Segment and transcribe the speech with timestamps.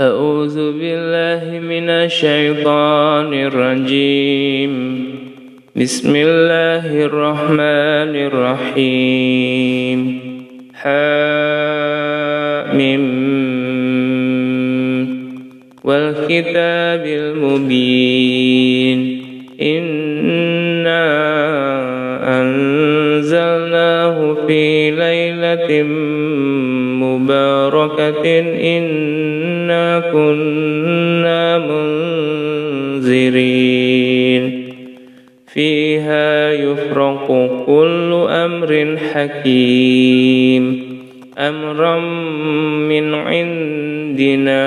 [0.00, 5.04] أعوذ بالله من الشيطان الرجيم.
[5.76, 10.00] بسم الله الرحمن الرحيم.
[10.82, 11.54] حامim
[15.84, 18.98] والكتاب المبين.
[19.62, 21.06] إنا
[22.42, 25.82] أنزلناه في ليلة
[26.98, 28.24] مباركة.
[29.74, 33.14] إنا كنا منذرين.
[35.46, 37.26] فيها يفرق
[37.66, 40.82] كل أمر حكيم.
[41.38, 42.00] أمرا
[42.88, 44.64] من عندنا.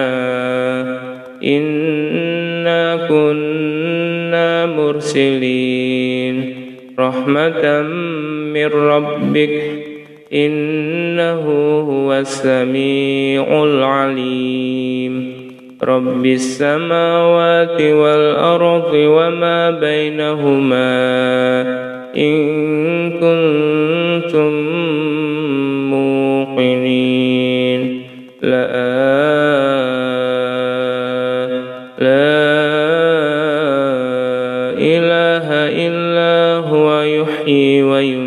[1.44, 6.56] إنا كنا مرسلين.
[7.00, 7.82] رحمة
[8.54, 9.97] من ربك.
[10.34, 11.44] إنه
[11.80, 15.34] هو السميع العليم.
[15.84, 21.62] رب السماوات والأرض وما بينهما
[22.18, 22.38] إن
[23.12, 24.54] كنتم
[25.92, 28.02] موقنين.
[28.42, 28.68] لا
[32.00, 32.38] لا
[34.78, 35.48] إله
[35.88, 36.36] إلا
[36.68, 38.27] هو يحيي ويميت.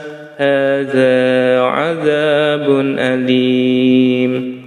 [0.41, 4.61] هذا عذاب أليم.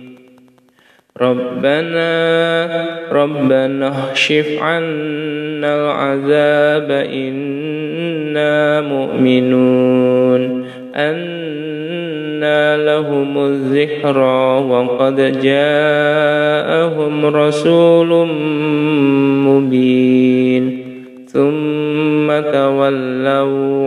[1.20, 2.68] ربنا
[3.12, 10.64] ربنا اكشف عنا العذاب إنا مؤمنون.
[10.96, 18.28] أنا لهم الذكرى وقد جاءهم رسول
[19.46, 20.84] مبين.
[21.26, 23.63] ثم تولوا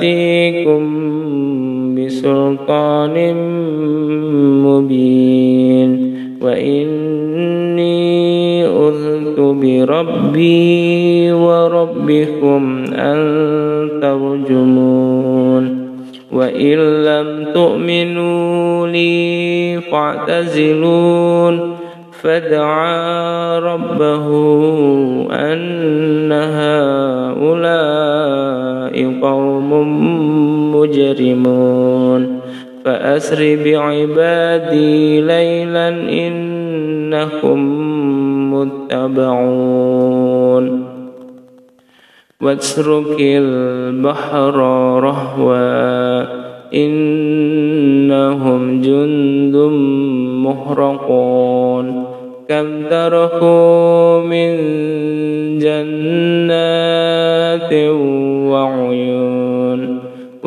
[0.00, 0.84] آتيكم
[1.94, 3.34] بسلطان
[4.64, 5.90] مبين
[6.42, 8.00] وإني
[8.66, 13.20] أذت بربي وربكم أن
[14.02, 15.90] ترجمون
[16.32, 21.76] وإن لم تؤمنوا لي فاعتزلون
[22.22, 24.26] فدعا ربه
[25.32, 27.80] أن هؤلاء
[29.22, 29.70] قوم
[30.76, 32.40] مجرمون.
[32.84, 37.60] فأسر بعبادي ليلا إنكم
[38.54, 39.84] متبعون.
[42.40, 44.56] واترك البحر
[45.00, 46.24] رهوا
[46.74, 49.56] إنهم جند
[50.44, 52.04] مهرقون.
[52.48, 54.58] كم تركوا من
[55.58, 57.72] جنات